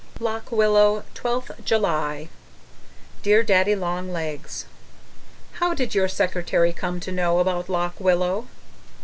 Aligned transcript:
LOCK 0.19 0.51
WILLOW, 0.51 1.03
12th 1.13 1.63
July 1.63 2.27
Dear 3.21 3.43
Daddy 3.43 3.75
Long 3.75 4.11
Legs, 4.11 4.65
How 5.59 5.75
did 5.75 5.93
your 5.93 6.07
secretary 6.07 6.73
come 6.73 6.99
to 7.01 7.11
know 7.11 7.37
about 7.37 7.69
Lock 7.69 7.99
Willow? 7.99 8.47